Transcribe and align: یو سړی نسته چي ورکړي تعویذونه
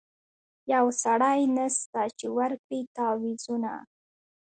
یو 0.73 0.85
سړی 1.03 1.39
نسته 1.57 2.01
چي 2.17 2.27
ورکړي 2.37 2.81
تعویذونه 2.95 3.73